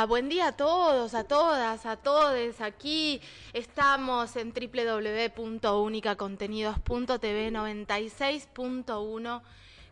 día, 0.00 0.06
buen 0.06 0.28
día 0.30 0.46
a 0.48 0.52
todos, 0.52 1.14
a 1.14 1.24
todas, 1.24 1.84
a 1.84 1.96
todes. 1.96 2.62
Aquí 2.62 3.20
estamos 3.52 4.34
en 4.36 4.54
www.unicacontenidos.tv 4.54 7.52
96.1 7.52 9.42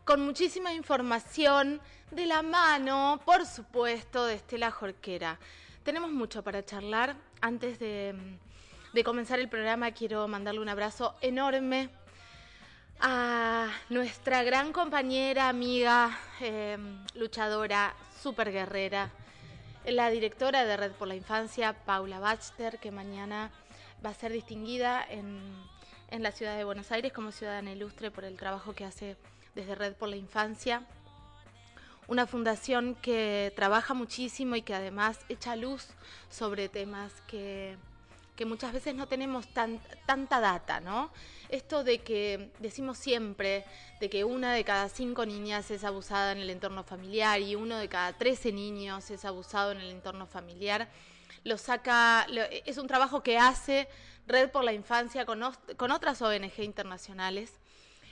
con 0.04 0.20
muchísima 0.22 0.72
información 0.72 1.82
de 2.10 2.24
la 2.24 2.40
mano, 2.40 3.20
por 3.26 3.44
supuesto, 3.44 4.24
de 4.24 4.36
Estela 4.36 4.70
Jorquera. 4.70 5.38
Tenemos 5.82 6.10
mucho 6.10 6.42
para 6.42 6.64
charlar. 6.64 7.14
Antes 7.42 7.78
de, 7.78 8.14
comenzar 9.04 9.38
el 9.40 9.50
programa 9.50 9.90
quiero 9.90 10.26
mandarle 10.26 10.60
un 10.60 10.70
abrazo 10.70 11.16
enorme 11.20 11.90
a 13.00 13.68
nuestra 13.90 14.42
gran 14.42 14.72
compañera, 14.72 15.50
amiga, 15.50 16.18
eh, 16.40 16.78
luchadora, 17.14 17.94
super 18.22 18.50
guerrera, 18.50 19.12
la 19.92 20.10
directora 20.10 20.64
de 20.64 20.76
Red 20.76 20.92
por 20.92 21.08
la 21.08 21.14
Infancia, 21.14 21.72
Paula 21.84 22.20
Bachter, 22.20 22.78
que 22.78 22.90
mañana 22.90 23.50
va 24.04 24.10
a 24.10 24.14
ser 24.14 24.32
distinguida 24.32 25.04
en, 25.08 25.40
en 26.10 26.22
la 26.22 26.32
ciudad 26.32 26.56
de 26.56 26.64
Buenos 26.64 26.92
Aires 26.92 27.12
como 27.12 27.32
ciudadana 27.32 27.72
ilustre 27.72 28.10
por 28.10 28.24
el 28.24 28.36
trabajo 28.36 28.74
que 28.74 28.84
hace 28.84 29.16
desde 29.54 29.74
Red 29.74 29.94
por 29.94 30.08
la 30.08 30.16
Infancia. 30.16 30.82
Una 32.06 32.26
fundación 32.26 32.94
que 32.96 33.52
trabaja 33.56 33.94
muchísimo 33.94 34.56
y 34.56 34.62
que 34.62 34.74
además 34.74 35.18
echa 35.28 35.56
luz 35.56 35.88
sobre 36.30 36.68
temas 36.68 37.12
que, 37.26 37.76
que 38.38 38.46
muchas 38.46 38.72
veces 38.72 38.94
no 38.94 39.08
tenemos 39.08 39.48
tanta 39.52 40.38
data, 40.38 40.78
¿no? 40.78 41.10
Esto 41.48 41.82
de 41.82 41.98
que 41.98 42.52
decimos 42.60 42.96
siempre 42.96 43.64
de 43.98 44.08
que 44.08 44.22
una 44.22 44.54
de 44.54 44.62
cada 44.62 44.88
cinco 44.88 45.26
niñas 45.26 45.72
es 45.72 45.82
abusada 45.82 46.30
en 46.30 46.38
el 46.38 46.50
entorno 46.50 46.84
familiar 46.84 47.40
y 47.40 47.56
uno 47.56 47.78
de 47.78 47.88
cada 47.88 48.12
trece 48.12 48.52
niños 48.52 49.10
es 49.10 49.24
abusado 49.24 49.72
en 49.72 49.78
el 49.78 49.90
entorno 49.90 50.28
familiar, 50.28 50.88
lo 51.42 51.58
saca, 51.58 52.28
es 52.64 52.78
un 52.78 52.86
trabajo 52.86 53.24
que 53.24 53.38
hace 53.38 53.88
Red 54.28 54.50
por 54.50 54.62
la 54.62 54.72
Infancia 54.72 55.26
con, 55.26 55.42
con 55.76 55.90
otras 55.90 56.22
ONG 56.22 56.60
internacionales 56.60 57.52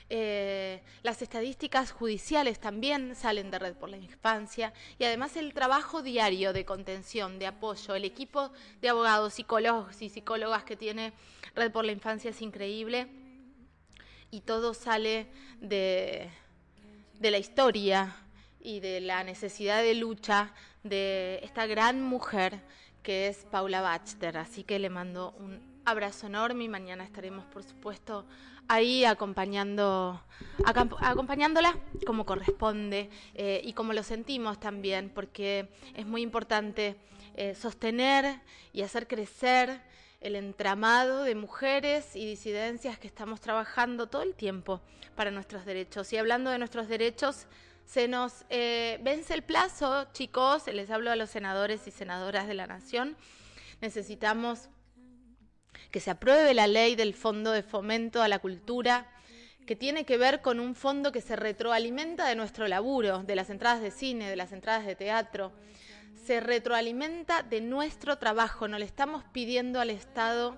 eh, 0.08 0.82
las 1.02 1.20
estadísticas 1.20 1.90
judiciales 1.90 2.60
también 2.60 3.16
salen 3.16 3.50
de 3.50 3.58
Red 3.58 3.74
por 3.74 3.88
la 3.88 3.96
Infancia 3.96 4.72
y 4.98 5.04
además 5.04 5.36
el 5.36 5.52
trabajo 5.52 6.00
diario 6.02 6.52
de 6.52 6.64
contención, 6.64 7.40
de 7.40 7.48
apoyo, 7.48 7.94
el 7.94 8.04
equipo 8.04 8.52
de 8.80 8.88
abogados, 8.88 9.34
psicólogos 9.34 10.00
y 10.02 10.08
psicólogas 10.08 10.62
que 10.62 10.76
tiene 10.76 11.12
Red 11.56 11.72
por 11.72 11.84
la 11.84 11.92
Infancia 11.92 12.30
es 12.30 12.40
increíble 12.40 13.08
y 14.30 14.42
todo 14.42 14.74
sale 14.74 15.26
de, 15.60 16.30
de 17.18 17.30
la 17.30 17.38
historia 17.38 18.16
y 18.60 18.80
de 18.80 19.00
la 19.00 19.24
necesidad 19.24 19.82
de 19.82 19.94
lucha 19.94 20.52
de 20.84 21.40
esta 21.42 21.66
gran 21.66 22.00
mujer 22.02 22.60
que 23.02 23.28
es 23.28 23.44
Paula 23.50 23.80
Bachter. 23.80 24.36
Así 24.38 24.62
que 24.64 24.78
le 24.78 24.90
mando 24.90 25.34
un 25.38 25.75
abrazo 25.86 26.26
enorme 26.26 26.64
y 26.64 26.68
mañana 26.68 27.04
estaremos, 27.04 27.44
por 27.46 27.62
supuesto, 27.62 28.26
ahí 28.68 29.04
acompañándola 29.04 30.20
como 32.04 32.26
corresponde 32.26 33.08
eh, 33.34 33.60
y 33.64 33.72
como 33.72 33.92
lo 33.92 34.02
sentimos 34.02 34.58
también, 34.58 35.10
porque 35.14 35.70
es 35.94 36.04
muy 36.04 36.22
importante 36.22 36.96
eh, 37.36 37.54
sostener 37.54 38.40
y 38.72 38.82
hacer 38.82 39.06
crecer 39.06 39.80
el 40.20 40.34
entramado 40.34 41.22
de 41.22 41.36
mujeres 41.36 42.16
y 42.16 42.26
disidencias 42.26 42.98
que 42.98 43.06
estamos 43.06 43.40
trabajando 43.40 44.08
todo 44.08 44.22
el 44.22 44.34
tiempo 44.34 44.80
para 45.14 45.30
nuestros 45.30 45.64
derechos. 45.64 46.12
Y 46.12 46.16
hablando 46.16 46.50
de 46.50 46.58
nuestros 46.58 46.88
derechos, 46.88 47.46
se 47.84 48.08
nos 48.08 48.44
eh, 48.50 48.98
vence 49.02 49.34
el 49.34 49.42
plazo, 49.42 50.08
chicos, 50.12 50.66
les 50.66 50.90
hablo 50.90 51.12
a 51.12 51.16
los 51.16 51.30
senadores 51.30 51.86
y 51.86 51.92
senadoras 51.92 52.48
de 52.48 52.54
la 52.54 52.66
Nación. 52.66 53.16
Necesitamos 53.80 54.68
que 55.90 56.00
se 56.00 56.10
apruebe 56.10 56.54
la 56.54 56.66
ley 56.66 56.96
del 56.96 57.14
Fondo 57.14 57.52
de 57.52 57.62
Fomento 57.62 58.22
a 58.22 58.28
la 58.28 58.38
Cultura, 58.38 59.06
que 59.66 59.76
tiene 59.76 60.04
que 60.04 60.16
ver 60.16 60.42
con 60.42 60.60
un 60.60 60.74
fondo 60.74 61.12
que 61.12 61.20
se 61.20 61.36
retroalimenta 61.36 62.28
de 62.28 62.36
nuestro 62.36 62.68
laburo, 62.68 63.24
de 63.24 63.34
las 63.34 63.50
entradas 63.50 63.82
de 63.82 63.90
cine, 63.90 64.30
de 64.30 64.36
las 64.36 64.52
entradas 64.52 64.86
de 64.86 64.94
teatro. 64.94 65.52
Se 66.24 66.40
retroalimenta 66.40 67.42
de 67.42 67.60
nuestro 67.60 68.18
trabajo. 68.18 68.68
No 68.68 68.78
le 68.78 68.84
estamos 68.84 69.24
pidiendo 69.32 69.80
al 69.80 69.90
Estado 69.90 70.56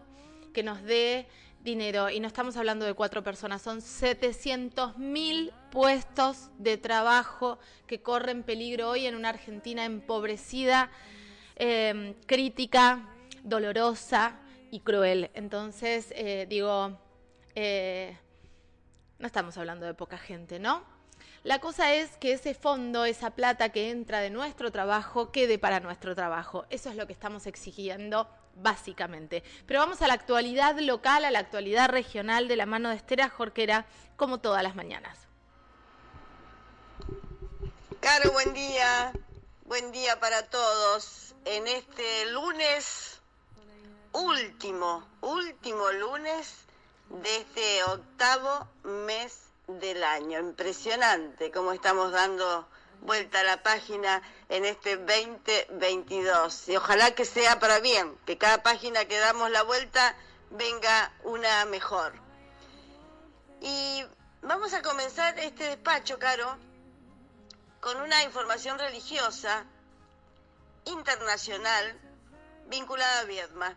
que 0.52 0.62
nos 0.62 0.82
dé 0.82 1.26
dinero 1.62 2.10
y 2.10 2.20
no 2.20 2.26
estamos 2.26 2.56
hablando 2.56 2.86
de 2.86 2.94
cuatro 2.94 3.22
personas, 3.22 3.62
son 3.62 3.82
700 3.82 4.96
mil 4.98 5.52
puestos 5.70 6.50
de 6.58 6.76
trabajo 6.76 7.58
que 7.86 8.00
corren 8.00 8.42
peligro 8.42 8.90
hoy 8.90 9.06
en 9.06 9.14
una 9.14 9.30
Argentina 9.30 9.84
empobrecida, 9.84 10.90
eh, 11.56 12.14
crítica, 12.26 13.08
dolorosa, 13.42 14.38
y 14.70 14.80
cruel. 14.80 15.30
Entonces, 15.34 16.08
eh, 16.10 16.46
digo, 16.48 16.98
eh, 17.54 18.16
no 19.18 19.26
estamos 19.26 19.56
hablando 19.56 19.86
de 19.86 19.94
poca 19.94 20.18
gente, 20.18 20.58
¿no? 20.58 20.84
La 21.44 21.60
cosa 21.60 21.94
es 21.94 22.16
que 22.16 22.32
ese 22.32 22.54
fondo, 22.54 23.04
esa 23.04 23.30
plata 23.30 23.70
que 23.70 23.90
entra 23.90 24.20
de 24.20 24.30
nuestro 24.30 24.70
trabajo, 24.70 25.30
quede 25.30 25.58
para 25.58 25.80
nuestro 25.80 26.14
trabajo. 26.14 26.66
Eso 26.70 26.90
es 26.90 26.96
lo 26.96 27.06
que 27.06 27.12
estamos 27.12 27.46
exigiendo 27.46 28.28
básicamente. 28.56 29.42
Pero 29.66 29.80
vamos 29.80 30.02
a 30.02 30.08
la 30.08 30.14
actualidad 30.14 30.78
local, 30.80 31.24
a 31.24 31.30
la 31.30 31.38
actualidad 31.38 31.88
regional 31.88 32.48
de 32.48 32.56
la 32.56 32.66
mano 32.66 32.90
de 32.90 32.96
Estera 32.96 33.28
Jorquera, 33.28 33.86
como 34.16 34.38
todas 34.38 34.62
las 34.62 34.74
mañanas. 34.74 35.28
Caro, 38.00 38.32
buen 38.32 38.52
día. 38.52 39.12
Buen 39.64 39.92
día 39.92 40.18
para 40.18 40.42
todos. 40.42 41.34
En 41.44 41.66
este 41.68 42.30
lunes 42.32 43.17
último, 44.18 45.06
último 45.20 45.92
lunes 45.92 46.52
de 47.08 47.36
este 47.36 47.84
octavo 47.84 48.66
mes 48.82 49.38
del 49.68 50.02
año. 50.02 50.40
Impresionante 50.40 51.52
cómo 51.52 51.72
estamos 51.72 52.10
dando 52.10 52.68
vuelta 53.00 53.40
a 53.40 53.44
la 53.44 53.62
página 53.62 54.20
en 54.48 54.64
este 54.64 54.96
2022. 54.96 56.68
Y 56.68 56.76
ojalá 56.76 57.14
que 57.14 57.24
sea 57.24 57.60
para 57.60 57.78
bien, 57.78 58.18
que 58.26 58.36
cada 58.36 58.62
página 58.62 59.04
que 59.04 59.18
damos 59.18 59.50
la 59.52 59.62
vuelta 59.62 60.16
venga 60.50 61.12
una 61.22 61.64
mejor. 61.66 62.12
Y 63.60 64.04
vamos 64.42 64.74
a 64.74 64.82
comenzar 64.82 65.38
este 65.38 65.64
despacho, 65.64 66.18
Caro, 66.18 66.56
con 67.80 67.96
una 68.00 68.24
información 68.24 68.80
religiosa 68.80 69.64
internacional 70.86 71.96
vinculada 72.68 73.20
a 73.20 73.24
Viedma 73.24 73.76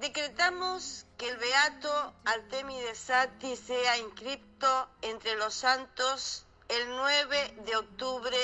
decretamos 0.00 1.04
que 1.18 1.28
el 1.28 1.36
beato 1.36 2.14
Artemides 2.24 2.98
Sati 2.98 3.54
sea 3.54 3.98
inscripto 3.98 4.88
entre 5.02 5.36
los 5.36 5.52
santos 5.52 6.44
el 6.68 6.88
9 6.88 7.54
de 7.66 7.76
octubre 7.76 8.38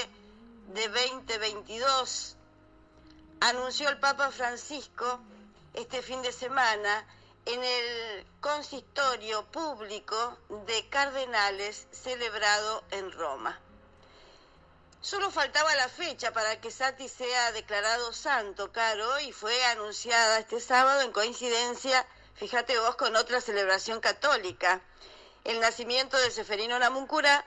de 0.75 0.89
2022. 0.89 2.37
Anunció 3.41 3.89
el 3.89 3.99
Papa 3.99 4.31
Francisco 4.31 5.21
este 5.72 6.03
fin 6.03 6.21
de 6.21 6.33
semana 6.33 7.06
en 7.47 7.62
el 7.65 8.27
consistorio 8.41 9.44
público 9.47 10.37
de 10.67 10.88
cardenales 10.91 11.87
celebrado 11.91 12.84
en 12.91 13.12
Roma. 13.12 13.59
Solo 15.06 15.31
faltaba 15.31 15.72
la 15.77 15.89
fecha 15.89 16.33
para 16.33 16.61
que 16.61 16.72
Sati 16.72 17.09
sea 17.09 17.53
declarado 17.53 18.12
santo, 18.12 18.72
Caro, 18.72 19.21
y 19.21 19.31
fue 19.31 19.65
anunciada 19.67 20.41
este 20.41 20.59
sábado 20.59 21.03
en 21.03 21.12
coincidencia, 21.12 22.05
fíjate 22.34 22.77
vos, 22.81 22.97
con 22.97 23.15
otra 23.15 23.41
celebración 23.41 24.00
católica. 24.00 24.81
El 25.44 25.61
nacimiento 25.61 26.17
de 26.17 26.33
Seferino 26.33 26.77
Namuncura, 26.81 27.44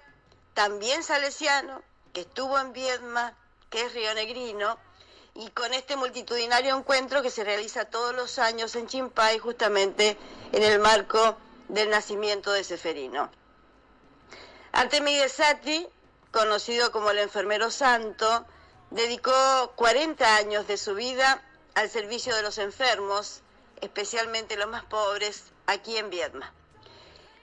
también 0.53 1.03
salesiano, 1.03 1.83
que 2.13 2.21
estuvo 2.21 2.57
en 2.57 2.71
Viedma, 2.71 3.35
que 3.69 3.81
es 3.81 3.93
rionegrino, 3.93 4.79
y 5.35 5.49
con 5.49 5.73
este 5.73 5.97
multitudinario 5.97 6.77
encuentro 6.77 7.21
que 7.21 7.29
se 7.29 7.43
realiza 7.43 7.83
todos 7.83 8.15
los 8.15 8.39
años 8.39 8.73
en 8.77 8.87
Chimpay, 8.87 9.37
justamente 9.37 10.17
en 10.53 10.63
el 10.63 10.79
marco 10.79 11.37
del 11.67 11.89
nacimiento 11.89 12.53
de 12.53 12.63
Seferino. 12.63 13.29
Sati 15.27 15.89
conocido 16.31 16.91
como 16.91 17.11
el 17.11 17.19
enfermero 17.19 17.71
santo, 17.71 18.45
dedicó 18.91 19.73
40 19.75 20.35
años 20.35 20.67
de 20.67 20.75
su 20.77 20.95
vida 20.95 21.41
al 21.75 21.89
servicio 21.89 22.35
de 22.35 22.41
los 22.41 22.57
enfermos, 22.57 23.41
especialmente 23.81 24.57
los 24.57 24.67
más 24.67 24.83
pobres, 24.85 25.43
aquí 25.65 25.97
en 25.97 26.09
Viedma. 26.09 26.53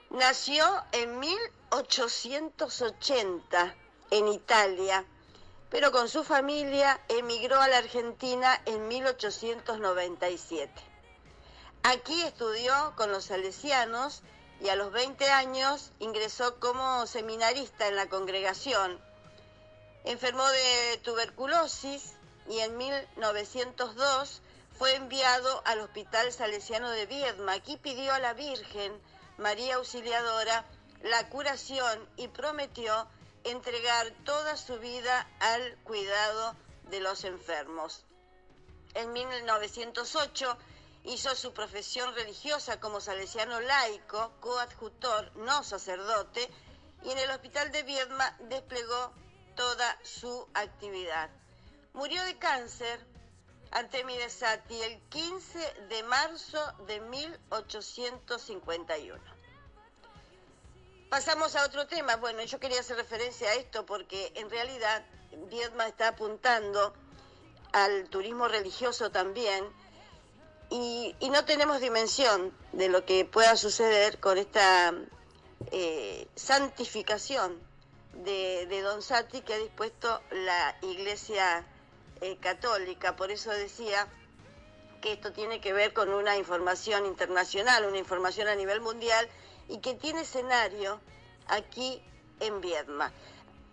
Nació 0.09 0.65
en 0.91 1.19
1880 1.19 3.75
en 4.11 4.27
Italia, 4.29 5.03
pero 5.69 5.91
con 5.91 6.07
su 6.07 6.23
familia 6.23 7.01
emigró 7.09 7.59
a 7.59 7.67
la 7.67 7.79
Argentina 7.79 8.61
en 8.65 8.87
1897. 8.87 10.71
Aquí 11.83 12.23
estudió 12.23 12.93
con 12.95 13.11
los 13.11 13.25
salesianos 13.25 14.23
y 14.61 14.69
a 14.69 14.75
los 14.75 14.91
20 14.91 15.29
años 15.29 15.91
ingresó 15.99 16.59
como 16.59 17.05
seminarista 17.07 17.87
en 17.87 17.95
la 17.95 18.07
congregación. 18.07 18.99
Enfermó 20.03 20.47
de 20.47 20.99
tuberculosis, 21.03 22.13
y 22.49 22.59
en 22.59 22.77
1902 22.77 24.41
fue 24.77 24.95
enviado 24.95 25.61
al 25.65 25.81
Hospital 25.81 26.31
Salesiano 26.31 26.89
de 26.91 27.05
Viedma. 27.05 27.53
Aquí 27.53 27.77
pidió 27.77 28.13
a 28.13 28.19
la 28.19 28.33
Virgen 28.33 28.93
María 29.37 29.75
Auxiliadora 29.75 30.65
la 31.03 31.29
curación 31.29 32.07
y 32.15 32.27
prometió 32.27 33.07
entregar 33.43 34.11
toda 34.23 34.57
su 34.57 34.79
vida 34.79 35.27
al 35.39 35.77
cuidado 35.83 36.55
de 36.89 36.99
los 36.99 37.23
enfermos. 37.23 38.03
En 38.93 39.13
1908 39.13 40.57
hizo 41.07 41.33
su 41.35 41.53
profesión 41.53 42.13
religiosa 42.15 42.79
como 42.79 42.99
salesiano 42.99 43.61
laico, 43.61 44.33
coadjutor, 44.41 45.31
no 45.37 45.63
sacerdote, 45.63 46.49
y 47.03 47.11
en 47.11 47.17
el 47.17 47.31
hospital 47.31 47.71
de 47.71 47.83
Viedma 47.83 48.35
desplegó 48.41 49.13
toda 49.55 49.97
su 50.03 50.45
actividad. 50.53 51.29
Murió 51.93 52.21
de 52.23 52.37
cáncer 52.37 52.99
Artemides 53.71 54.33
Sati 54.33 54.81
el 54.81 54.99
15 55.09 55.59
de 55.89 56.03
marzo 56.03 56.59
de 56.87 56.99
1851. 56.99 59.23
Pasamos 61.09 61.55
a 61.55 61.65
otro 61.65 61.87
tema. 61.87 62.17
Bueno, 62.17 62.43
yo 62.43 62.59
quería 62.59 62.81
hacer 62.81 62.97
referencia 62.97 63.47
a 63.49 63.53
esto 63.53 63.85
porque 63.85 64.33
en 64.35 64.49
realidad 64.49 65.05
Viedma 65.49 65.87
está 65.87 66.09
apuntando 66.09 66.93
al 67.71 68.09
turismo 68.09 68.49
religioso 68.49 69.09
también 69.09 69.65
y, 70.69 71.15
no 71.29 71.45
tenemos 71.45 71.79
dimensión 71.79 72.53
de 72.73 72.89
lo 72.89 73.05
que 73.05 73.25
pueda 73.25 73.55
suceder 73.55 74.19
con 74.19 74.37
esta 74.37 74.93
eh, 75.71 76.27
santificación 76.35 77.59
de, 78.13 78.65
de 78.67 78.81
Don 78.81 79.01
Sati 79.01 79.41
que 79.41 79.53
ha 79.53 79.57
dispuesto 79.57 80.21
la 80.31 80.77
Iglesia 80.81 81.65
eh, 82.21 82.37
católica, 82.37 83.15
por 83.15 83.31
eso 83.31 83.51
decía 83.51 84.07
que 85.01 85.13
esto 85.13 85.31
tiene 85.31 85.61
que 85.61 85.73
ver 85.73 85.93
con 85.93 86.09
una 86.09 86.37
información 86.37 87.05
internacional, 87.05 87.85
una 87.85 87.99
información 87.99 88.47
a 88.47 88.55
nivel 88.55 88.81
mundial 88.81 89.27
y 89.69 89.79
que 89.79 89.93
tiene 89.93 90.21
escenario 90.21 90.99
aquí 91.47 92.01
en 92.39 92.61
Viedma. 92.61 93.11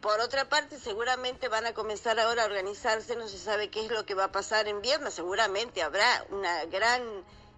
Por 0.04 0.20
otra 0.20 0.44
parte, 0.50 0.78
seguramente 0.78 1.48
van 1.48 1.64
a 1.64 1.72
comenzar 1.72 2.20
ahora 2.20 2.42
a 2.42 2.44
organizarse, 2.44 3.16
no 3.16 3.26
se 3.26 3.38
sabe 3.38 3.70
qué 3.70 3.86
es 3.86 3.90
lo 3.90 4.04
que 4.04 4.12
va 4.12 4.24
a 4.24 4.32
pasar 4.32 4.68
en 4.68 4.82
Viedma, 4.82 5.10
seguramente 5.10 5.82
habrá 5.82 6.26
una 6.28 6.66
gran 6.66 7.00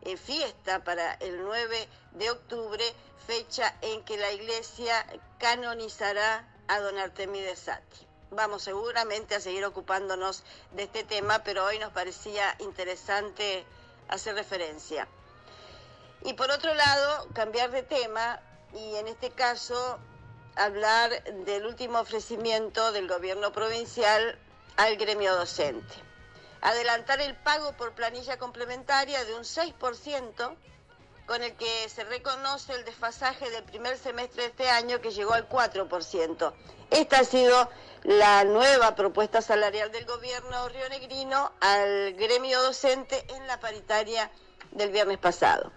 eh, 0.02 0.16
fiesta 0.16 0.84
para 0.84 1.14
el 1.14 1.42
9 1.42 1.88
de 2.12 2.30
octubre, 2.30 2.84
fecha 3.26 3.74
en 3.82 4.04
que 4.04 4.16
la 4.16 4.30
iglesia 4.30 5.04
canonizará 5.40 6.48
a 6.68 6.78
don 6.78 6.96
Artemides 6.98 7.58
Sati 7.58 8.06
vamos 8.30 8.62
seguramente 8.62 9.34
a 9.34 9.40
seguir 9.40 9.64
ocupándonos 9.64 10.44
de 10.70 10.84
este 10.84 11.02
tema, 11.02 11.40
pero 11.40 11.64
hoy 11.64 11.80
nos 11.80 11.92
parecía 11.92 12.54
interesante 12.60 13.66
hacer 14.06 14.36
referencia. 14.36 15.08
Y 16.22 16.34
por 16.34 16.52
otro 16.52 16.72
lado, 16.74 17.26
cambiar 17.34 17.72
de 17.72 17.82
tema 17.82 18.40
y 18.72 18.94
en 18.94 19.08
este 19.08 19.30
caso 19.30 19.98
hablar 20.56 21.22
del 21.44 21.66
último 21.66 22.00
ofrecimiento 22.00 22.92
del 22.92 23.08
gobierno 23.08 23.52
provincial 23.52 24.38
al 24.76 24.96
gremio 24.96 25.34
docente. 25.36 25.94
Adelantar 26.62 27.20
el 27.20 27.36
pago 27.36 27.72
por 27.72 27.92
planilla 27.92 28.38
complementaria 28.38 29.24
de 29.24 29.34
un 29.34 29.42
6% 29.42 30.56
con 31.26 31.42
el 31.42 31.54
que 31.56 31.88
se 31.88 32.04
reconoce 32.04 32.72
el 32.72 32.84
desfasaje 32.84 33.50
del 33.50 33.64
primer 33.64 33.98
semestre 33.98 34.42
de 34.42 34.48
este 34.48 34.70
año 34.70 35.00
que 35.00 35.10
llegó 35.10 35.34
al 35.34 35.48
4%. 35.48 36.52
Esta 36.90 37.18
ha 37.18 37.24
sido 37.24 37.68
la 38.04 38.44
nueva 38.44 38.94
propuesta 38.94 39.42
salarial 39.42 39.90
del 39.90 40.06
gobierno 40.06 40.68
rionegrino 40.68 41.52
al 41.60 42.14
gremio 42.14 42.62
docente 42.62 43.24
en 43.34 43.46
la 43.46 43.58
paritaria 43.58 44.30
del 44.70 44.90
viernes 44.90 45.18
pasado. 45.18 45.72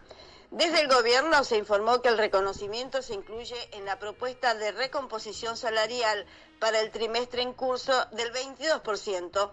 Desde 0.51 0.81
el 0.81 0.87
gobierno 0.87 1.43
se 1.43 1.57
informó 1.57 2.01
que 2.01 2.09
el 2.09 2.17
reconocimiento 2.17 3.03
se 3.03 3.13
incluye 3.13 3.55
en 3.71 3.85
la 3.85 3.99
propuesta 3.99 4.55
de 4.55 4.71
recomposición 4.71 5.55
salarial 5.55 6.25
para 6.59 6.79
el 6.79 6.89
trimestre 6.89 7.43
en 7.43 7.53
curso 7.53 8.05
del 8.11 8.33
22%, 8.33 9.51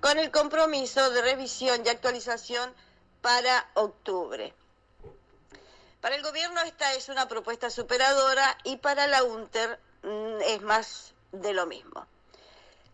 con 0.00 0.18
el 0.18 0.30
compromiso 0.30 1.10
de 1.10 1.20
revisión 1.20 1.84
y 1.84 1.90
actualización 1.90 2.74
para 3.20 3.70
octubre. 3.74 4.54
Para 6.00 6.14
el 6.14 6.22
gobierno 6.22 6.62
esta 6.62 6.94
es 6.94 7.10
una 7.10 7.28
propuesta 7.28 7.68
superadora 7.68 8.56
y 8.64 8.78
para 8.78 9.06
la 9.06 9.22
UNTER 9.22 9.78
mm, 10.02 10.40
es 10.46 10.62
más 10.62 11.12
de 11.32 11.52
lo 11.52 11.66
mismo. 11.66 12.06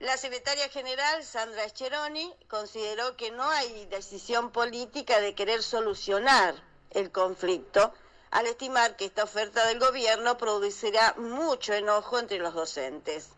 La 0.01 0.17
secretaria 0.17 0.69
general, 0.69 1.23
Sandra 1.23 1.63
Escheroni, 1.63 2.35
consideró 2.49 3.17
que 3.17 3.31
no 3.31 3.49
hay 3.49 3.87
decisión 3.87 4.51
política 4.51 5.21
de 5.21 5.37
querer 5.37 5.63
solucionar 5.63 6.57
el 6.91 7.11
conflicto, 7.11 7.93
al 8.31 8.47
estimar 8.47 8.97
que 8.97 9.07
esta 9.07 9.25
oferta 9.25 9.67
del 9.67 9.79
gobierno 9.79 10.37
producirá 10.37 11.15
mucho 11.17 11.73
enojo 11.73 12.19
entre 12.19 12.39
los 12.39 12.55
docentes. 12.55 13.29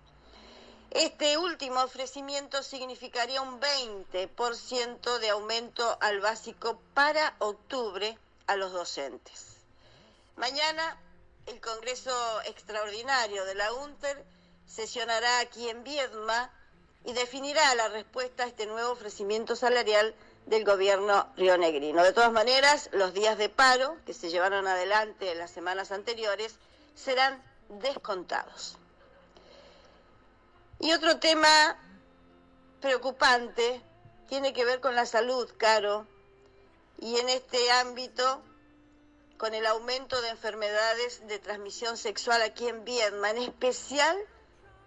Este 0.91 1.37
último 1.37 1.83
ofrecimiento 1.83 2.63
significaría 2.63 3.43
un 3.43 3.61
20% 3.61 5.19
de 5.19 5.29
aumento 5.29 5.99
al 6.01 6.21
básico 6.21 6.81
para 6.95 7.37
octubre 7.41 8.19
a 8.47 8.57
los 8.57 8.73
docentes. 8.73 9.59
Mañana 10.37 10.99
el 11.47 11.61
Congreso 11.61 12.41
Extraordinario 12.47 13.45
de 13.45 13.55
la 13.55 13.73
UNTER 13.73 14.25
sesionará 14.67 15.41
aquí 15.41 15.69
en 15.69 15.85
Viedma 15.85 16.51
y 17.05 17.13
definirá 17.13 17.75
la 17.75 17.89
respuesta 17.89 18.45
a 18.45 18.47
este 18.47 18.67
nuevo 18.67 18.91
ofrecimiento 18.91 19.57
salarial 19.57 20.15
del 20.49 20.65
gobierno 20.65 21.31
rionegrino. 21.37 22.03
De 22.03 22.13
todas 22.13 22.33
maneras, 22.33 22.89
los 22.93 23.13
días 23.13 23.37
de 23.37 23.51
paro 23.51 23.97
que 24.07 24.15
se 24.15 24.31
llevaron 24.31 24.67
adelante 24.67 25.31
en 25.31 25.39
las 25.39 25.51
semanas 25.51 25.93
anteriores 25.93 26.57
serán 26.95 27.43
descontados. 27.69 28.79
Y 30.81 30.93
otro 30.93 31.19
tema 31.19 31.77
preocupante 32.81 33.83
tiene 34.29 34.53
que 34.55 34.65
ver 34.65 34.81
con 34.81 34.95
la 34.95 35.05
salud, 35.05 35.51
Caro, 35.59 36.07
y 36.99 37.19
en 37.19 37.29
este 37.29 37.71
ámbito 37.73 38.43
con 39.37 39.55
el 39.55 39.67
aumento 39.67 40.21
de 40.23 40.31
enfermedades 40.31 41.27
de 41.29 41.39
transmisión 41.39 41.97
sexual 41.97 42.41
aquí 42.43 42.69
en 42.69 42.85
Vietnam, 42.85 43.37
en 43.37 43.43
especial 43.43 44.17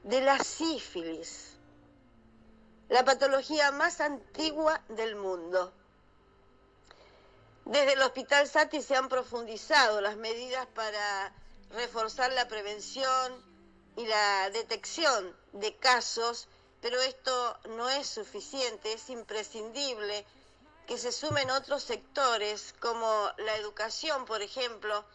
de 0.03 0.21
la 0.21 0.39
sífilis, 0.39 1.53
la 2.91 3.05
patología 3.05 3.71
más 3.71 4.01
antigua 4.01 4.81
del 4.89 5.15
mundo. 5.15 5.71
Desde 7.63 7.93
el 7.93 8.01
Hospital 8.01 8.49
Sati 8.49 8.81
se 8.81 8.97
han 8.97 9.07
profundizado 9.07 10.01
las 10.01 10.17
medidas 10.17 10.67
para 10.75 11.33
reforzar 11.69 12.33
la 12.33 12.49
prevención 12.49 13.41
y 13.95 14.05
la 14.05 14.49
detección 14.49 15.33
de 15.53 15.73
casos, 15.77 16.49
pero 16.81 16.99
esto 16.99 17.57
no 17.69 17.89
es 17.89 18.07
suficiente, 18.07 18.91
es 18.91 19.09
imprescindible 19.09 20.25
que 20.85 20.97
se 20.97 21.13
sumen 21.13 21.49
otros 21.49 21.83
sectores 21.83 22.75
como 22.81 23.07
la 23.37 23.55
educación, 23.55 24.25
por 24.25 24.41
ejemplo, 24.41 25.05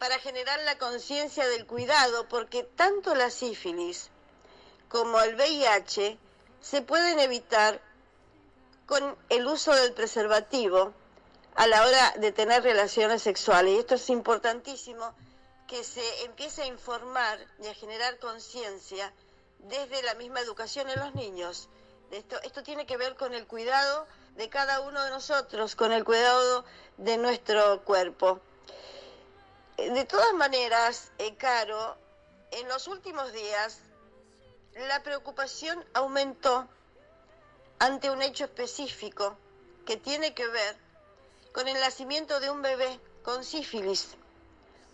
para 0.00 0.18
generar 0.18 0.58
la 0.64 0.76
conciencia 0.76 1.46
del 1.46 1.66
cuidado, 1.66 2.28
porque 2.28 2.64
tanto 2.64 3.14
la 3.14 3.30
sífilis 3.30 4.10
como 4.88 5.20
el 5.20 5.36
VIH 5.36 6.18
se 6.60 6.82
pueden 6.82 7.18
evitar 7.20 7.80
con 8.86 9.16
el 9.28 9.46
uso 9.46 9.72
del 9.74 9.92
preservativo 9.92 10.92
a 11.54 11.66
la 11.66 11.84
hora 11.84 12.14
de 12.18 12.32
tener 12.32 12.62
relaciones 12.62 13.22
sexuales. 13.22 13.74
Y 13.74 13.78
esto 13.78 13.94
es 13.94 14.08
importantísimo 14.10 15.14
que 15.66 15.82
se 15.82 16.24
empiece 16.24 16.62
a 16.62 16.66
informar 16.66 17.38
y 17.62 17.66
a 17.66 17.74
generar 17.74 18.18
conciencia 18.18 19.12
desde 19.58 20.02
la 20.02 20.14
misma 20.14 20.40
educación 20.40 20.88
en 20.88 21.00
los 21.00 21.14
niños. 21.14 21.68
Esto, 22.10 22.40
esto 22.42 22.62
tiene 22.62 22.86
que 22.86 22.96
ver 22.96 23.16
con 23.16 23.34
el 23.34 23.46
cuidado 23.46 24.06
de 24.36 24.48
cada 24.48 24.80
uno 24.80 25.02
de 25.02 25.10
nosotros, 25.10 25.74
con 25.74 25.92
el 25.92 26.04
cuidado 26.04 26.64
de 26.98 27.16
nuestro 27.16 27.82
cuerpo. 27.82 28.40
De 29.76 30.04
todas 30.04 30.32
maneras, 30.34 31.10
eh, 31.18 31.34
Caro, 31.36 31.96
en 32.52 32.68
los 32.68 32.86
últimos 32.86 33.32
días 33.32 33.80
la 34.76 35.02
preocupación 35.02 35.82
aumentó 35.94 36.68
ante 37.78 38.10
un 38.10 38.20
hecho 38.20 38.44
específico 38.44 39.36
que 39.86 39.96
tiene 39.96 40.34
que 40.34 40.46
ver 40.46 40.76
con 41.52 41.66
el 41.66 41.80
nacimiento 41.80 42.40
de 42.40 42.50
un 42.50 42.60
bebé 42.60 43.00
con 43.22 43.42
sífilis, 43.42 44.08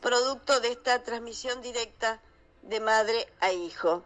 producto 0.01 0.61
de 0.61 0.73
esta 0.73 1.03
transmisión 1.03 1.61
directa 1.63 2.21
de 2.63 2.79
madre 2.79 3.33
a 3.41 3.51
hijo. 3.53 4.05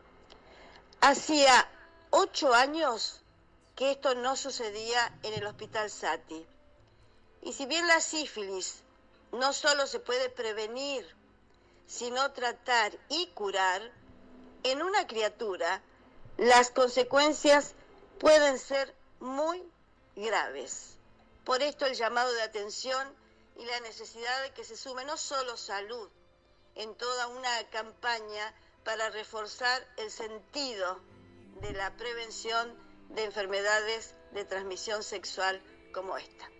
Hacía 1.02 1.68
ocho 2.10 2.54
años 2.54 3.20
que 3.74 3.90
esto 3.92 4.14
no 4.14 4.36
sucedía 4.36 5.12
en 5.22 5.34
el 5.34 5.46
hospital 5.46 5.90
Sati. 5.90 6.46
Y 7.42 7.52
si 7.52 7.66
bien 7.66 7.86
la 7.86 8.00
sífilis 8.00 8.80
no 9.32 9.52
solo 9.52 9.86
se 9.86 10.00
puede 10.00 10.30
prevenir, 10.30 11.06
sino 11.86 12.32
tratar 12.32 12.92
y 13.10 13.26
curar, 13.28 13.92
en 14.72 14.82
una 14.82 15.06
criatura 15.06 15.82
las 16.36 16.70
consecuencias 16.70 17.74
pueden 18.18 18.58
ser 18.58 18.94
muy 19.20 19.62
graves. 20.16 20.96
Por 21.44 21.62
esto 21.62 21.86
el 21.86 21.94
llamado 21.94 22.32
de 22.32 22.42
atención 22.42 23.14
y 23.56 23.64
la 23.64 23.80
necesidad 23.80 24.42
de 24.42 24.52
que 24.52 24.64
se 24.64 24.76
sume 24.76 25.04
no 25.04 25.16
solo 25.16 25.56
salud 25.56 26.08
en 26.74 26.94
toda 26.96 27.28
una 27.28 27.64
campaña 27.70 28.54
para 28.84 29.08
reforzar 29.10 29.86
el 29.96 30.10
sentido 30.10 31.00
de 31.60 31.72
la 31.72 31.96
prevención 31.96 32.76
de 33.10 33.24
enfermedades 33.24 34.14
de 34.32 34.44
transmisión 34.44 35.02
sexual 35.02 35.62
como 35.94 36.18
esta. 36.18 36.50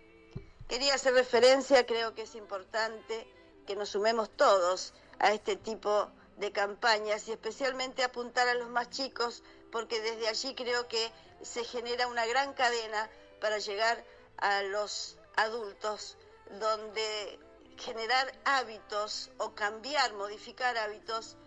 Quería 0.67 0.95
hacer 0.95 1.13
referencia, 1.13 1.85
creo 1.85 2.15
que 2.15 2.23
es 2.23 2.35
importante 2.35 3.27
que 3.65 3.75
nos 3.75 3.89
sumemos 3.89 4.29
todos 4.29 4.93
a 5.19 5.33
este 5.33 5.55
tipo 5.55 6.05
de 6.05 6.17
campañas 6.51 7.27
y 7.27 7.31
especialmente 7.31 8.03
apuntar 8.03 8.47
a 8.47 8.53
los 8.53 8.69
más 8.69 8.89
chicos 8.89 9.43
porque 9.71 10.01
desde 10.01 10.27
allí 10.27 10.55
creo 10.55 10.87
que 10.87 11.11
se 11.41 11.63
genera 11.63 12.07
una 12.07 12.25
gran 12.25 12.53
cadena 12.53 13.09
para 13.41 13.57
llegar 13.57 14.03
a 14.37 14.61
los 14.63 15.17
adultos 15.35 16.17
donde 16.59 17.39
generar 17.77 18.31
hábitos 18.45 19.29
o 19.37 19.53
cambiar, 19.53 20.13
modificar 20.13 20.77
hábitos 20.77 21.37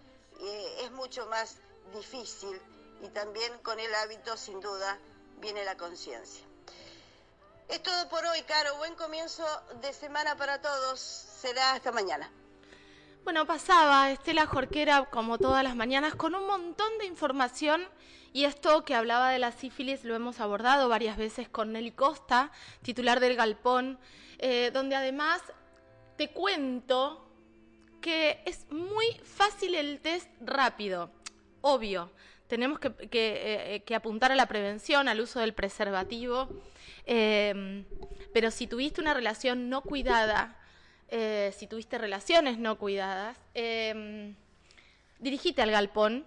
eh, 0.41 0.77
es 0.83 0.91
mucho 0.93 1.27
más 1.27 1.57
difícil 1.95 2.61
y 3.03 3.09
también 3.09 3.59
con 3.59 3.79
el 3.81 3.95
hábito 3.95 4.37
sin 4.37 4.61
duda 4.61 4.99
viene 5.39 5.65
la 5.65 5.77
conciencia. 5.77 6.45
Es 7.69 7.83
todo 7.83 8.09
por 8.09 8.25
hoy, 8.27 8.43
Caro. 8.43 8.77
Buen 8.79 8.95
comienzo 8.97 9.45
de 9.81 9.93
semana 9.93 10.37
para 10.37 10.61
todos. 10.61 11.01
Será 11.01 11.73
hasta 11.73 11.93
mañana. 11.93 12.31
Bueno, 13.25 13.47
pasaba 13.47 14.11
Estela 14.11 14.47
Jorquera 14.47 15.05
como 15.05 15.39
todas 15.39 15.63
las 15.63 15.77
mañanas 15.77 16.15
con 16.15 16.35
un 16.35 16.47
montón 16.47 16.89
de 16.99 17.07
información 17.07 17.83
y 18.33 18.45
esto 18.45 18.85
que 18.85 18.95
hablaba 18.95 19.31
de 19.31 19.39
la 19.39 19.53
sífilis 19.53 20.05
lo 20.05 20.15
hemos 20.15 20.41
abordado 20.41 20.89
varias 20.89 21.19
veces 21.19 21.49
con 21.49 21.73
Nelly 21.73 21.93
Costa, 21.93 22.51
titular 22.83 23.21
del 23.21 23.37
Galpón, 23.37 23.99
eh, 24.39 24.71
donde 24.73 24.97
además 24.97 25.43
te 26.17 26.31
cuento 26.31 27.31
que 28.01 28.43
es 28.47 28.67
muy 28.71 29.07
fácil 29.23 29.75
el 29.75 30.01
test 30.01 30.31
rápido, 30.41 31.11
obvio. 31.61 32.11
Tenemos 32.49 32.79
que, 32.81 32.97
eh, 33.13 33.95
apuntar 33.95 34.33
a 34.33 34.35
la 34.35 34.47
prevención, 34.47 35.09
al 35.09 35.21
uso 35.21 35.41
del 35.41 35.53
preservativo, 35.53 36.49
eh, 37.05 37.85
pero 38.33 38.51
si 38.51 38.67
tuviste 38.67 39.01
una 39.01 39.15
relación 39.15 39.69
no 39.69 39.83
cuidada, 39.83 40.60
eh, 41.11 41.53
si 41.57 41.67
tuviste 41.67 41.99
relaciones 41.99 42.59
no 42.59 42.79
cuidadas, 42.79 43.37
eh, 43.55 44.35
al 45.59 45.71
galpón, 45.71 46.25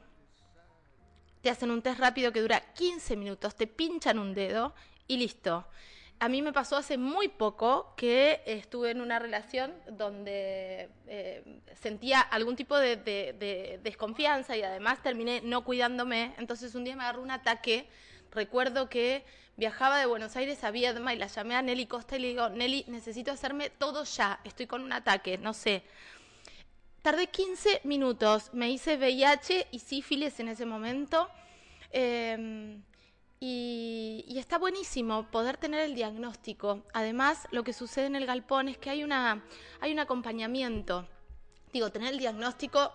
te 1.42 1.50
hacen 1.50 1.72
un 1.72 1.82
test 1.82 2.00
rápido 2.00 2.32
que 2.32 2.42
dura 2.42 2.62
15 2.74 3.16
minutos, 3.16 3.56
te 3.56 3.68
pinchan 3.68 4.20
un 4.20 4.34
dedo 4.34 4.74
y 5.08 5.18
listo. 5.18 5.66
A 6.20 6.30
mí 6.30 6.42
me 6.42 6.54
pasó 6.54 6.78
hace 6.78 6.98
muy 6.98 7.28
poco 7.28 7.94
que 7.98 8.42
estuve 8.46 8.92
en 8.92 9.02
una 9.02 9.20
relación 9.20 9.74
donde 9.90 10.90
eh, 11.08 11.62
sentía 11.82 12.22
algún 12.22 12.56
tipo 12.56 12.78
de, 12.78 12.96
de, 12.96 13.80
desconfianza 13.84 14.56
y 14.56 14.62
además 14.62 15.04
terminé 15.04 15.42
no 15.44 15.66
cuidándome. 15.66 16.34
Entonces 16.38 16.76
un 16.76 16.86
día 16.86 16.96
me 16.96 17.04
agarró 17.04 17.22
un 17.22 17.32
ataque. 17.32 17.90
Recuerdo 18.34 18.90
que 18.90 19.24
viajaba 19.58 20.00
de 20.00 20.08
Buenos 20.08 20.36
Aires 20.36 20.64
a 20.64 20.72
Viedma 20.72 21.14
y 21.14 21.18
la 21.18 21.28
llamé 21.28 21.56
a 21.56 21.62
Nelly 21.62 21.86
Costa 21.86 22.18
y 22.18 22.20
le 22.20 22.28
digo, 22.30 22.50
Nelly, 22.50 22.86
necesito 22.88 23.32
hacerme 23.32 23.70
todo 23.70 24.04
ya, 24.06 24.40
estoy 24.44 24.66
con 24.66 24.82
un 24.82 24.92
ataque, 24.92 25.38
no 25.38 25.54
sé. 25.54 25.84
Tardé 27.04 27.28
15 27.28 27.82
minutos, 27.84 28.50
me 28.52 28.72
hice 28.72 28.98
VIH 28.98 29.68
y 29.70 29.80
sífilis 29.80 30.40
en 30.40 30.48
ese 30.48 30.66
momento. 30.66 31.30
Em, 31.92 32.82
y, 33.40 34.26
y, 34.28 34.40
está 34.40 34.58
buenísimo 34.58 35.30
poder 35.30 35.58
tener 35.58 35.82
el 35.82 35.94
diagnóstico. 35.94 36.84
Además, 36.94 37.48
lo 37.52 37.64
que 37.64 37.74
sucede 37.74 38.08
en 38.08 38.16
el 38.16 38.26
galpón 38.26 38.68
es 38.68 38.80
que 38.80 38.90
hay, 38.90 39.04
una, 39.04 39.44
hay 39.80 39.92
un 39.92 40.00
acompañamiento. 40.00 41.08
Digo, 41.72 41.92
tener 41.92 42.14
el 42.14 42.20
diagnóstico 42.20 42.94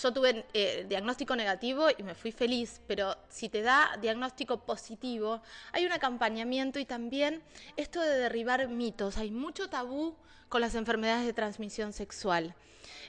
yo 0.00 0.12
tuve 0.12 0.46
eh, 0.54 0.86
diagnóstico 0.88 1.36
negativo 1.36 1.88
y 1.96 2.02
me 2.02 2.14
fui 2.14 2.32
feliz, 2.32 2.80
pero 2.86 3.16
si 3.28 3.48
te 3.48 3.62
da 3.62 3.96
diagnóstico 4.00 4.64
positivo, 4.64 5.42
hay 5.72 5.84
un 5.84 5.92
acompañamiento 5.92 6.78
y 6.78 6.84
también 6.84 7.42
esto 7.76 8.00
de 8.00 8.18
derribar 8.18 8.68
mitos. 8.68 9.18
Hay 9.18 9.30
mucho 9.30 9.68
tabú 9.68 10.16
con 10.48 10.60
las 10.60 10.74
enfermedades 10.74 11.26
de 11.26 11.32
transmisión 11.32 11.92
sexual. 11.92 12.54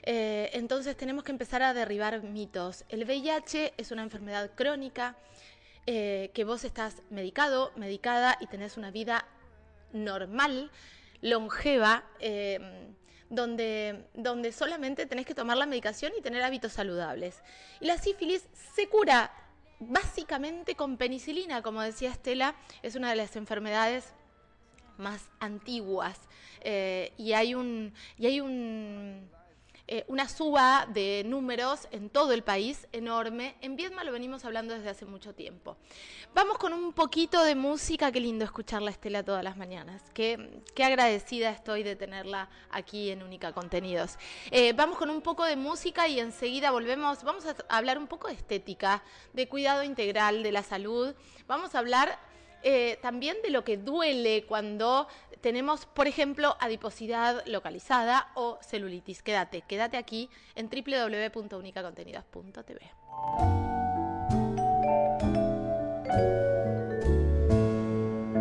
Eh, 0.02 0.50
entonces 0.52 0.96
tenemos 0.96 1.24
que 1.24 1.32
empezar 1.32 1.62
a 1.62 1.74
derribar 1.74 2.22
mitos. 2.22 2.84
El 2.88 3.04
VIH 3.04 3.74
es 3.76 3.90
una 3.90 4.02
enfermedad 4.02 4.50
crónica 4.54 5.16
eh, 5.86 6.30
que 6.34 6.44
vos 6.44 6.64
estás 6.64 7.02
medicado, 7.10 7.72
medicada 7.76 8.36
y 8.40 8.46
tenés 8.46 8.76
una 8.76 8.90
vida 8.90 9.26
normal, 9.92 10.70
longeva 11.20 12.04
donde, 13.30 14.04
donde 14.14 14.52
solamente 14.52 15.06
tenés 15.06 15.26
que 15.26 15.34
tomar 15.34 15.56
la 15.56 15.66
medicación 15.66 16.12
y 16.18 16.22
tener 16.22 16.42
hábitos 16.42 16.72
saludables. 16.72 17.42
Y 17.80 17.86
la 17.86 17.98
sífilis 17.98 18.44
se 18.74 18.88
cura 18.88 19.32
básicamente 19.80 20.74
con 20.74 20.96
penicilina, 20.96 21.62
como 21.62 21.82
decía 21.82 22.10
Estela, 22.10 22.54
es 22.82 22.94
una 22.94 23.10
de 23.10 23.16
las 23.16 23.36
enfermedades 23.36 24.14
más 24.96 25.28
antiguas 25.40 26.18
eh, 26.60 27.12
y 27.16 27.32
hay 27.32 27.54
un 27.54 27.92
y 28.16 28.26
hay 28.26 28.40
un 28.40 29.28
eh, 29.86 30.04
una 30.08 30.28
suba 30.30 30.88
de 30.92 31.24
números 31.26 31.88
en 31.90 32.08
todo 32.08 32.32
el 32.32 32.42
país 32.42 32.88
enorme. 32.92 33.54
En 33.60 33.76
Viedma 33.76 34.02
lo 34.02 34.12
venimos 34.12 34.46
hablando 34.46 34.72
desde 34.72 34.88
hace 34.88 35.04
mucho 35.04 35.34
tiempo. 35.34 35.76
Vamos 36.34 36.56
con 36.56 36.72
un 36.72 36.94
poquito 36.94 37.44
de 37.44 37.54
música, 37.54 38.10
qué 38.10 38.18
lindo 38.18 38.46
escucharla 38.46 38.90
Estela 38.90 39.22
todas 39.22 39.44
las 39.44 39.58
mañanas. 39.58 40.02
Qué, 40.14 40.62
qué 40.74 40.84
agradecida 40.84 41.50
estoy 41.50 41.82
de 41.82 41.96
tenerla 41.96 42.48
aquí 42.70 43.10
en 43.10 43.22
Única 43.22 43.52
Contenidos. 43.52 44.16
Eh, 44.50 44.72
vamos 44.72 44.96
con 44.96 45.10
un 45.10 45.20
poco 45.20 45.44
de 45.44 45.56
música 45.56 46.08
y 46.08 46.18
enseguida 46.18 46.70
volvemos. 46.70 47.22
Vamos 47.22 47.44
a 47.44 47.54
hablar 47.68 47.98
un 47.98 48.06
poco 48.06 48.28
de 48.28 48.34
estética, 48.34 49.02
de 49.34 49.48
cuidado 49.48 49.82
integral 49.82 50.42
de 50.42 50.52
la 50.52 50.62
salud. 50.62 51.14
Vamos 51.46 51.74
a 51.74 51.78
hablar 51.78 52.18
eh, 52.64 52.98
también 53.02 53.36
de 53.42 53.50
lo 53.50 53.62
que 53.62 53.76
duele 53.76 54.46
cuando 54.46 55.06
tenemos, 55.40 55.84
por 55.84 56.08
ejemplo, 56.08 56.56
adiposidad 56.58 57.44
localizada 57.46 58.30
o 58.34 58.58
celulitis. 58.62 59.22
Quédate, 59.22 59.60
quédate 59.60 59.98
aquí 59.98 60.30
en 60.54 60.70
www.unicacontenidos.tv. 60.70 62.80